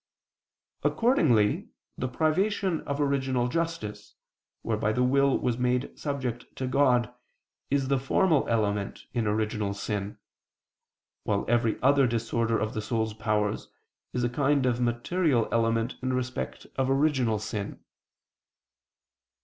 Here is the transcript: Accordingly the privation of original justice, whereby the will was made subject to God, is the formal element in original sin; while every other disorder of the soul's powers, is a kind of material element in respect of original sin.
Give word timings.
Accordingly 0.81 1.69
the 1.95 2.07
privation 2.07 2.81
of 2.87 2.99
original 2.99 3.47
justice, 3.47 4.15
whereby 4.63 4.91
the 4.93 5.03
will 5.03 5.37
was 5.37 5.59
made 5.59 5.95
subject 5.95 6.43
to 6.55 6.65
God, 6.65 7.13
is 7.69 7.87
the 7.87 7.99
formal 7.99 8.49
element 8.49 9.05
in 9.13 9.27
original 9.27 9.75
sin; 9.75 10.17
while 11.23 11.45
every 11.47 11.79
other 11.83 12.07
disorder 12.07 12.57
of 12.57 12.73
the 12.73 12.81
soul's 12.81 13.13
powers, 13.13 13.67
is 14.11 14.23
a 14.23 14.27
kind 14.29 14.65
of 14.65 14.81
material 14.81 15.47
element 15.51 15.97
in 16.01 16.13
respect 16.13 16.65
of 16.77 16.89
original 16.89 17.37
sin. 17.37 17.79